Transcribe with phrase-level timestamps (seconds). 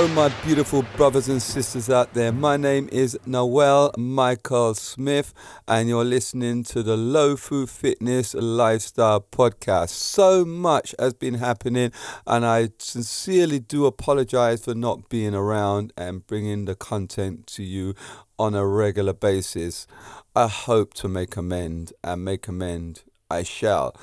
[0.00, 2.32] Hello, my beautiful brothers and sisters out there.
[2.32, 5.34] My name is Noel Michael Smith,
[5.68, 9.90] and you're listening to the Low Food Fitness Lifestyle Podcast.
[9.90, 11.92] So much has been happening,
[12.26, 17.94] and I sincerely do apologize for not being around and bringing the content to you
[18.38, 19.86] on a regular basis.
[20.34, 23.94] I hope to make amend, and make amend I shall.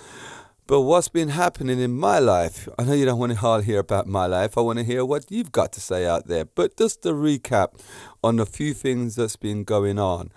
[0.68, 2.68] But what's been happening in my life?
[2.78, 4.58] I know you don't want to hardly hear about my life.
[4.58, 6.44] I want to hear what you've got to say out there.
[6.44, 7.80] But just to recap
[8.22, 10.30] on a few things that's been going on.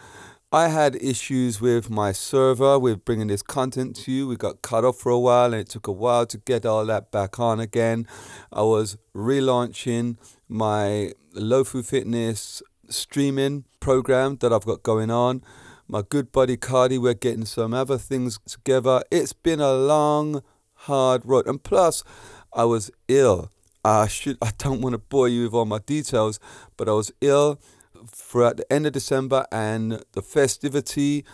[0.52, 4.28] I had issues with my server with bringing this content to you.
[4.28, 6.86] We got cut off for a while and it took a while to get all
[6.86, 8.06] that back on again.
[8.52, 10.16] I was relaunching
[10.48, 15.42] my Lofu fitness streaming program that I've got going on
[15.90, 16.98] my good buddy Cardi.
[16.98, 19.02] We're getting some other things together.
[19.10, 20.42] It's been a long,
[20.74, 21.48] hard road.
[21.48, 22.04] And plus,
[22.52, 23.50] I was ill.
[23.84, 26.38] I should I don't want to bore you with all my details,
[26.76, 27.60] but I was ill
[28.06, 31.24] throughout the end of December and the festivity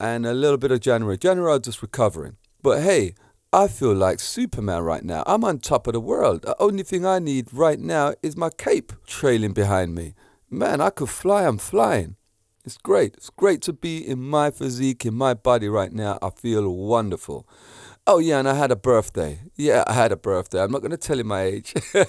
[0.00, 1.18] and a little bit of January.
[1.18, 2.36] January I was just recovering.
[2.62, 3.14] But hey,
[3.52, 5.22] I feel like Superman right now.
[5.26, 6.42] I'm on top of the world.
[6.42, 10.14] The only thing I need right now is my cape trailing behind me.
[10.50, 12.16] Man, I could fly, I'm flying.
[12.68, 13.14] It's great.
[13.14, 16.18] It's great to be in my physique, in my body right now.
[16.20, 17.48] I feel wonderful.
[18.06, 19.40] Oh, yeah, and I had a birthday.
[19.56, 20.62] Yeah, I had a birthday.
[20.62, 21.72] I'm not going to tell you my age.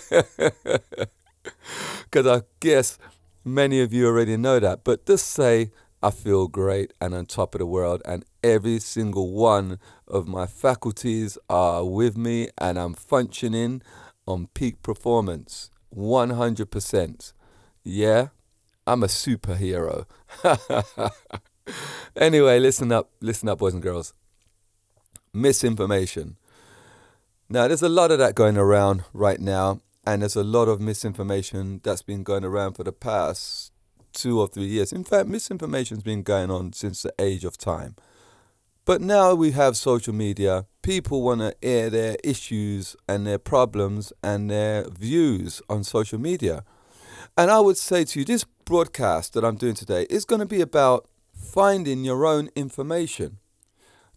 [2.04, 2.98] Because I guess
[3.46, 4.84] many of you already know that.
[4.84, 5.72] But just say,
[6.04, 10.46] I feel great and on top of the world, and every single one of my
[10.46, 13.82] faculties are with me, and I'm functioning
[14.28, 17.34] on peak performance 100%.
[17.86, 18.28] Yeah,
[18.90, 20.06] I'm a superhero.
[22.16, 24.16] anyway, listen up, listen up, boys and girls.
[25.32, 26.38] Misinformation.
[27.50, 30.82] Now, there's a lot of that going around right now, and there's a lot of
[30.82, 33.72] misinformation that's been going around for the past
[34.12, 34.92] two or three years.
[34.92, 37.96] In fact, misinformation's been going on since the age of time.
[38.86, 40.66] But now we have social media.
[40.82, 46.64] People want to air their issues and their problems and their views on social media.
[47.38, 50.46] And I would say to you, this broadcast that I'm doing today is going to
[50.46, 53.38] be about finding your own information,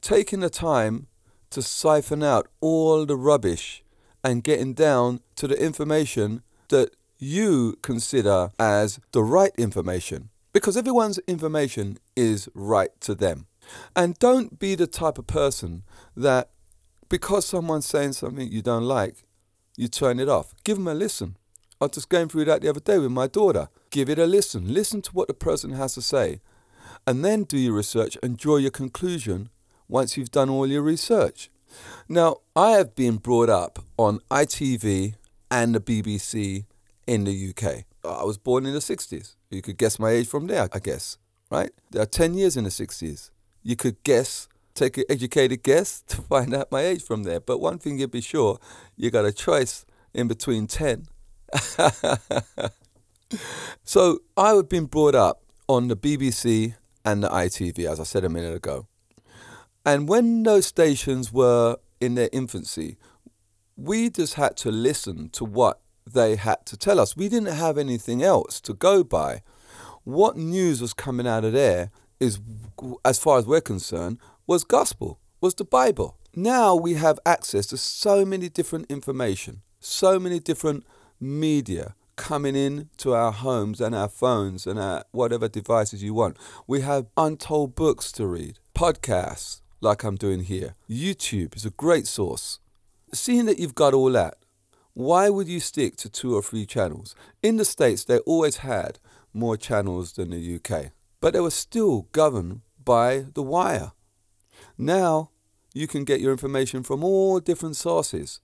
[0.00, 1.06] taking the time
[1.50, 3.82] to siphon out all the rubbish
[4.24, 10.30] and getting down to the information that you consider as the right information.
[10.52, 13.46] Because everyone's information is right to them.
[13.94, 15.84] And don't be the type of person
[16.16, 16.50] that
[17.08, 19.24] because someone's saying something you don't like,
[19.76, 20.54] you turn it off.
[20.64, 21.36] Give them a listen.
[21.82, 23.68] I was just going through that the other day with my daughter.
[23.90, 24.72] Give it a listen.
[24.72, 26.40] Listen to what the person has to say.
[27.08, 29.48] And then do your research and draw your conclusion
[29.88, 31.50] once you've done all your research.
[32.08, 35.16] Now, I have been brought up on ITV
[35.50, 36.66] and the BBC
[37.08, 37.84] in the UK.
[38.04, 39.34] I was born in the 60s.
[39.50, 41.18] You could guess my age from there, I guess,
[41.50, 41.72] right?
[41.90, 43.30] There are 10 years in the 60s.
[43.64, 47.40] You could guess, take an educated guess to find out my age from there.
[47.40, 48.60] But one thing you'd be sure,
[48.96, 51.08] you got a choice in between 10
[53.84, 56.74] so I had been brought up on the BBC
[57.04, 58.86] and the ITV, as I said a minute ago.
[59.84, 62.98] And when those stations were in their infancy,
[63.76, 65.80] we just had to listen to what
[66.10, 67.16] they had to tell us.
[67.16, 69.42] We didn't have anything else to go by.
[70.04, 71.90] What news was coming out of there
[72.20, 72.40] is,
[73.04, 76.18] as far as we're concerned, was gospel, was the Bible.
[76.34, 80.84] Now we have access to so many different information, so many different
[81.22, 86.36] media coming in to our homes and our phones and our whatever devices you want.
[86.66, 90.74] We have untold books to read, podcasts like I'm doing here.
[90.88, 92.58] YouTube is a great source.
[93.12, 94.36] Seeing that you've got all that,
[94.94, 97.14] why would you stick to two or three channels?
[97.42, 98.98] In the States, they always had
[99.32, 103.92] more channels than the UK, but they were still governed by the wire.
[104.76, 105.30] Now,
[105.72, 108.40] you can get your information from all different sources.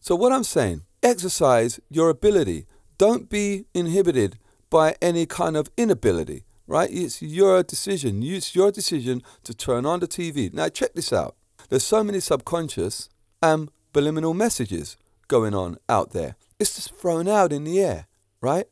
[0.00, 2.66] So, what I'm saying, exercise your ability.
[2.98, 4.38] Don't be inhibited
[4.70, 6.90] by any kind of inability, right?
[6.90, 8.22] It's your decision.
[8.22, 10.52] It's your decision to turn on the TV.
[10.52, 11.36] Now, check this out.
[11.68, 13.08] There's so many subconscious
[13.42, 14.96] and subliminal messages
[15.28, 16.34] going on out there.
[16.58, 18.06] It's just thrown out in the air,
[18.40, 18.66] right?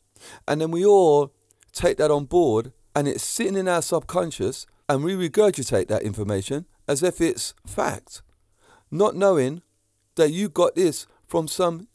[0.48, 1.32] And then we all
[1.72, 6.66] take that on board and it's sitting in our subconscious and we regurgitate that information
[6.88, 8.22] as if it's fact,
[8.90, 9.62] not knowing
[10.16, 11.86] that you got this from some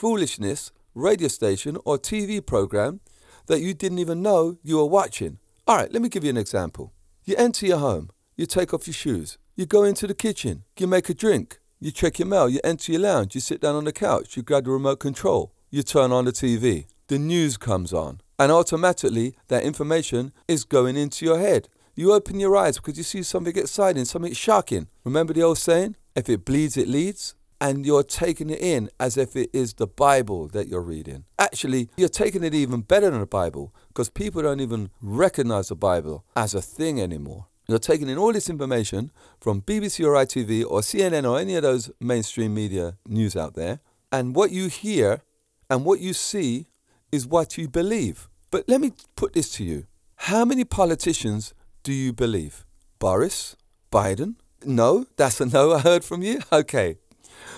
[0.00, 3.00] foolishness radio station or TV program
[3.48, 5.38] that you didn't even know you were watching.
[5.66, 6.94] All right, let me give you an example.
[7.26, 10.86] You enter your home, you take off your shoes, you go into the kitchen, you
[10.86, 13.84] make a drink, you check your mail, you enter your lounge, you sit down on
[13.84, 16.86] the couch, you grab the remote control, you turn on the TV.
[17.08, 21.68] the news comes on, and automatically that information is going into your head.
[21.94, 24.88] You open your eyes because you see something exciting, something shocking.
[25.04, 25.96] Remember the old saying?
[26.16, 29.86] If it bleeds, it leads and you're taking it in as if it is the
[29.86, 31.24] Bible that you're reading.
[31.38, 35.76] Actually, you're taking it even better than the Bible because people don't even recognize the
[35.76, 37.46] Bible as a thing anymore.
[37.68, 39.10] You're taking in all this information
[39.40, 43.80] from BBC or ITV or CNN or any of those mainstream media news out there,
[44.10, 45.22] and what you hear
[45.68, 46.66] and what you see
[47.12, 48.28] is what you believe.
[48.50, 49.86] But let me put this to you
[50.24, 52.66] how many politicians do you believe?
[52.98, 53.56] Boris?
[53.90, 54.34] Biden?
[54.66, 55.06] No?
[55.16, 56.40] That's a no I heard from you?
[56.52, 56.98] Okay.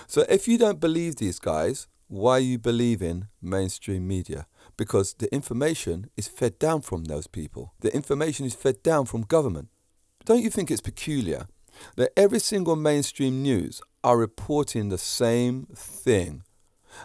[0.07, 4.47] So if you don't believe these guys, why you believe in mainstream media?
[4.77, 7.73] Because the information is fed down from those people.
[7.79, 9.69] The information is fed down from government.
[10.25, 11.47] Don't you think it's peculiar
[11.95, 16.43] that every single mainstream news are reporting the same thing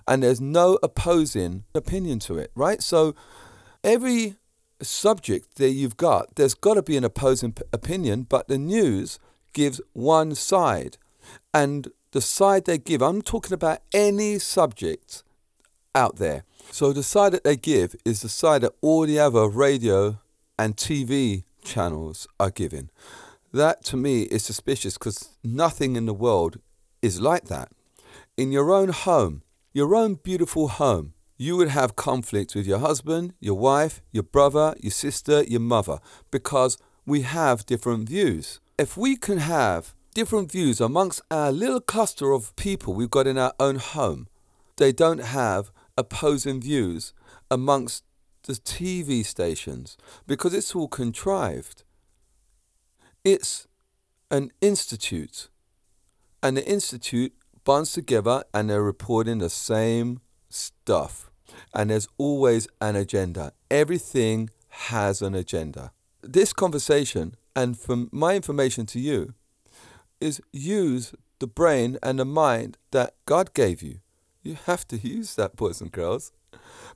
[0.06, 2.82] and there's no opposing opinion to it, right?
[2.82, 3.14] So
[3.82, 4.36] every
[4.82, 9.18] subject that you've got, there's got to be an opposing p- opinion, but the news
[9.52, 10.98] gives one side.
[11.52, 15.22] And the side they give, I'm talking about any subject
[15.94, 16.44] out there.
[16.70, 20.18] So the side that they give is the side that all the other radio
[20.58, 22.90] and TV channels are giving.
[23.52, 26.58] That to me is suspicious because nothing in the world
[27.00, 27.70] is like that.
[28.36, 33.34] In your own home, your own beautiful home, you would have conflict with your husband,
[33.40, 35.98] your wife, your brother, your sister, your mother,
[36.30, 36.76] because
[37.06, 38.60] we have different views.
[38.78, 43.38] If we can have different views amongst our little cluster of people we've got in
[43.38, 44.26] our own home.
[44.76, 47.14] They don't have opposing views
[47.52, 48.02] amongst
[48.42, 51.84] the TV stations because it's all contrived.
[53.22, 53.68] It's
[54.28, 55.50] an institute,
[56.42, 57.32] and the institute
[57.62, 61.30] bonds together and they're reporting the same stuff.
[61.72, 63.52] And there's always an agenda.
[63.70, 64.50] Everything
[64.90, 65.92] has an agenda.
[66.22, 69.34] This conversation, and from my information to you,
[70.20, 74.00] is use the brain and the mind that God gave you.
[74.42, 76.32] You have to use that, boys and girls,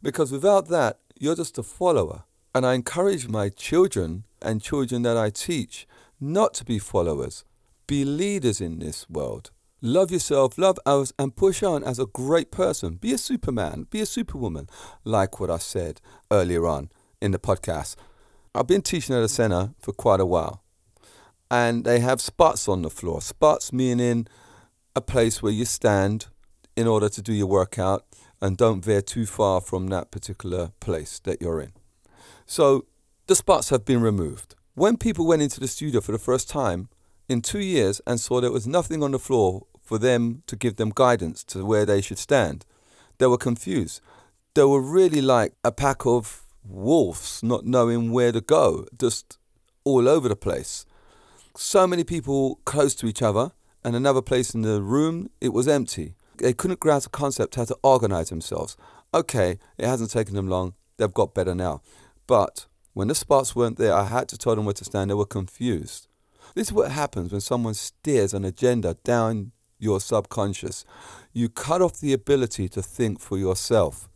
[0.03, 2.25] because without that, you're just a follower.
[2.55, 5.87] And I encourage my children and children that I teach
[6.21, 7.45] not to be followers,
[7.87, 9.51] be leaders in this world.
[9.81, 12.95] Love yourself, love others, and push on as a great person.
[12.95, 14.69] Be a superman, be a superwoman,
[15.05, 16.91] like what I said earlier on
[17.21, 17.97] in the podcast.
[18.55, 20.63] I've been teaching at a center for quite a while
[21.53, 23.21] and they have spots on the floor.
[23.21, 24.27] Spots meaning
[24.97, 26.29] a place where you stand
[26.75, 28.07] in order to do your workout
[28.41, 31.73] and don't veer too far from that particular place that you're in.
[32.47, 32.87] So
[33.27, 34.55] the spots have been removed.
[34.75, 36.89] When people went into the studio for the first time
[37.29, 40.77] in two years and saw there was nothing on the floor for them to give
[40.77, 42.65] them guidance to where they should stand,
[43.19, 44.01] they were confused.
[44.55, 49.37] They were really like a pack of wolves not knowing where to go, just
[49.85, 50.87] all over the place
[51.57, 53.53] so many people close to each other,
[53.85, 56.15] and another place in the room, it was empty.
[56.39, 58.77] They couldn't grasp the concept how to organize themselves.
[59.13, 60.75] Okay, it hasn't taken them long.
[60.97, 61.83] They've got better now.
[62.27, 65.11] But when the spots weren't there, I had to tell them where to stand.
[65.11, 66.09] They were confused.
[66.55, 70.85] This is what happens when someone steers an agenda down your subconscious.
[71.33, 74.09] You cut off the ability to think for yourself.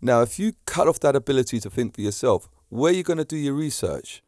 [0.00, 3.18] Now, if you cut off that ability to think for yourself, where are you going
[3.18, 4.22] to do your research?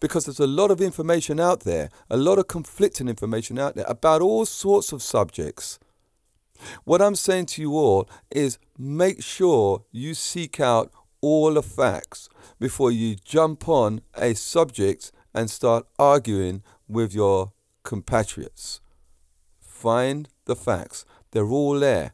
[0.00, 3.86] Because there's a lot of information out there, a lot of conflicting information out there
[3.88, 5.78] about all sorts of subjects.
[6.84, 12.28] What I'm saying to you all is make sure you seek out all the facts
[12.58, 17.52] before you jump on a subject and start arguing with your
[17.84, 18.80] compatriots.
[19.60, 21.04] Find the facts.
[21.30, 22.12] They're all there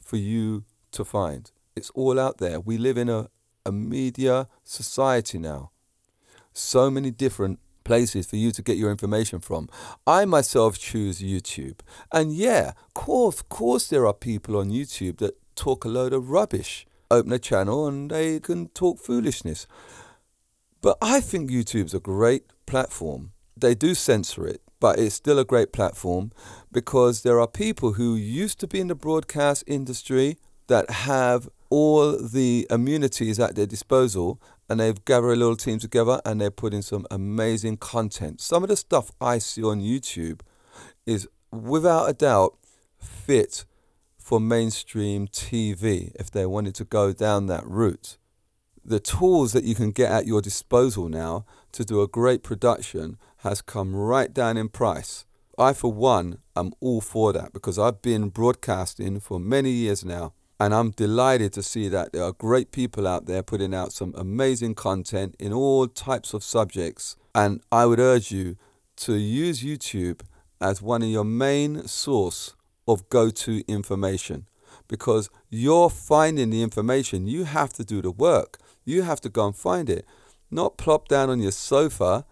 [0.00, 1.50] for you to find.
[1.76, 2.60] It's all out there.
[2.60, 3.28] We live in a,
[3.66, 5.72] a media society now
[6.54, 9.68] so many different places for you to get your information from.
[10.06, 11.80] I myself choose YouTube.
[12.10, 16.30] And yeah, course, of course there are people on YouTube that talk a load of
[16.30, 16.86] rubbish.
[17.10, 19.66] Open a channel and they can talk foolishness.
[20.80, 23.32] But I think YouTube's a great platform.
[23.56, 26.32] They do censor it, but it's still a great platform
[26.72, 32.18] because there are people who used to be in the broadcast industry that have all
[32.18, 36.82] the immunities at their disposal and they've gathered a little team together and they're putting
[36.82, 38.40] some amazing content.
[38.40, 40.40] Some of the stuff I see on YouTube
[41.06, 42.56] is without a doubt
[42.98, 43.64] fit
[44.18, 48.16] for mainstream TV if they wanted to go down that route.
[48.84, 53.18] The tools that you can get at your disposal now to do a great production
[53.38, 55.26] has come right down in price.
[55.58, 60.32] I, for one, am all for that because I've been broadcasting for many years now
[60.60, 64.14] And I'm delighted to see that there are great people out there putting out some
[64.16, 67.16] amazing content in all types of subjects.
[67.34, 68.56] And I would urge you
[68.98, 70.20] to use YouTube
[70.60, 72.54] as one of your main source
[72.86, 74.46] of go-to information
[74.86, 77.26] because you're finding the information.
[77.26, 78.58] You have to do the work.
[78.84, 80.06] You have to go and find it.
[80.50, 82.24] Not plop down on your sofa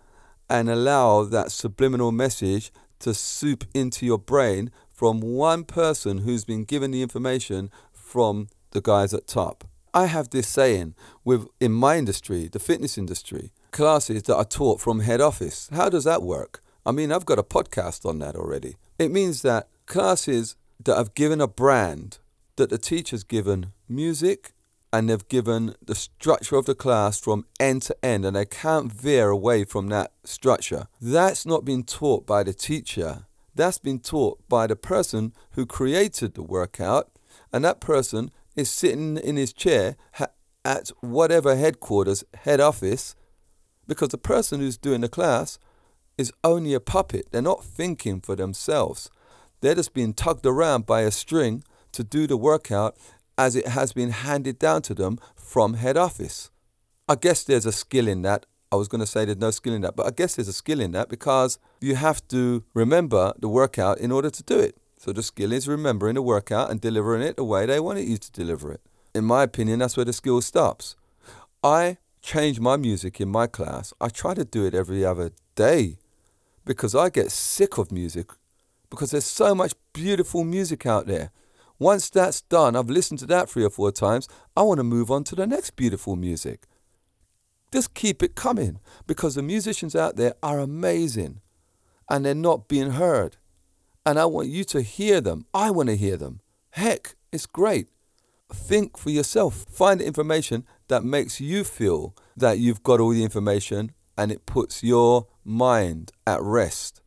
[0.48, 6.62] and allow that subliminal message to soup into your brain from one person who's been
[6.64, 7.70] given the information
[8.12, 9.64] from the guys at top.
[9.94, 14.82] I have this saying with in my industry, the fitness industry, classes that are taught
[14.82, 15.70] from head office.
[15.72, 16.62] How does that work?
[16.84, 18.76] I mean, I've got a podcast on that already.
[18.98, 22.18] It means that classes that have given a brand
[22.56, 24.52] that the teacher's given music
[24.92, 28.92] and they've given the structure of the class from end to end and they can't
[28.92, 30.86] veer away from that structure.
[31.00, 33.24] That's not been taught by the teacher.
[33.54, 37.11] That's been taught by the person who created the workout
[37.52, 39.96] and that person is sitting in his chair
[40.64, 43.14] at whatever headquarters, head office,
[43.86, 45.58] because the person who's doing the class
[46.16, 47.26] is only a puppet.
[47.30, 49.10] They're not thinking for themselves.
[49.60, 52.96] They're just being tugged around by a string to do the workout
[53.38, 56.50] as it has been handed down to them from head office.
[57.08, 58.46] I guess there's a skill in that.
[58.70, 60.52] I was going to say there's no skill in that, but I guess there's a
[60.52, 64.78] skill in that because you have to remember the workout in order to do it.
[65.02, 68.18] So the skill is remembering the workout and delivering it the way they wanted you
[68.18, 68.80] to deliver it.
[69.12, 70.94] In my opinion, that's where the skill stops.
[71.60, 73.92] I change my music in my class.
[74.00, 75.98] I try to do it every other day
[76.64, 78.30] because I get sick of music
[78.90, 81.32] because there's so much beautiful music out there.
[81.80, 85.10] Once that's done, I've listened to that three or four times, I want to move
[85.10, 86.68] on to the next beautiful music.
[87.72, 88.78] Just keep it coming
[89.08, 91.40] because the musicians out there are amazing
[92.08, 93.38] and they're not being heard.
[94.04, 95.46] And I want you to hear them.
[95.54, 96.40] I want to hear them.
[96.70, 97.88] Heck, it's great.
[98.52, 99.64] Think for yourself.
[99.70, 104.82] Find information that makes you feel that you've got all the information and it puts
[104.82, 107.00] your mind at rest.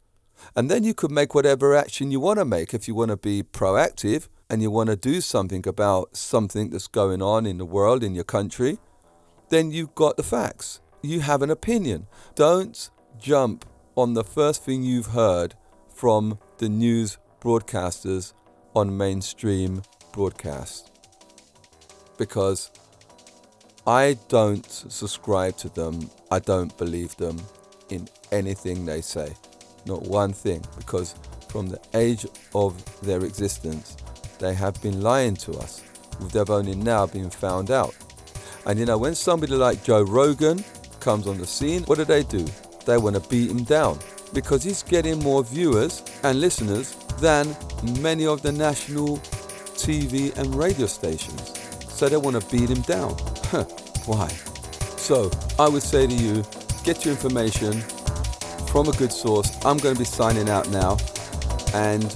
[0.55, 2.73] And then you could make whatever action you want to make.
[2.73, 6.87] If you want to be proactive and you want to do something about something that's
[6.87, 8.79] going on in the world, in your country,
[9.49, 10.81] then you've got the facts.
[11.01, 12.07] You have an opinion.
[12.35, 15.55] Don't jump on the first thing you've heard
[15.93, 18.33] from the news broadcasters
[18.75, 19.81] on mainstream
[20.13, 20.91] broadcast.
[22.17, 22.71] Because
[23.85, 27.41] I don't subscribe to them, I don't believe them
[27.89, 29.33] in anything they say.
[29.85, 30.63] Not one thing.
[30.77, 31.15] Because
[31.49, 33.97] from the age of their existence,
[34.39, 35.83] they have been lying to us.
[36.31, 37.95] They've only now been found out.
[38.65, 40.63] And you know, when somebody like Joe Rogan
[40.99, 42.45] comes on the scene, what do they do?
[42.85, 43.99] They want to beat him down
[44.33, 47.55] because he's getting more viewers and listeners than
[48.01, 49.19] many of the national
[49.77, 51.53] TV and radio stations.
[51.87, 53.11] So they want to beat him down.
[54.07, 54.27] Why?
[54.97, 55.29] So
[55.59, 56.43] I would say to you,
[56.83, 57.73] get your information
[58.71, 59.55] from a good source.
[59.63, 60.97] I'm going to be signing out now
[61.75, 62.11] and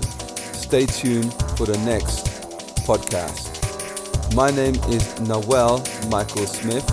[0.55, 2.25] stay tuned for the next
[2.87, 3.45] podcast.
[4.33, 6.85] My name is Noel Michael Smith.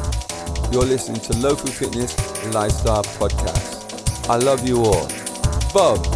[0.70, 2.14] You're listening to Local Fitness
[2.52, 4.28] Lifestyle Podcast.
[4.28, 5.08] I love you all.
[5.72, 6.15] Bob.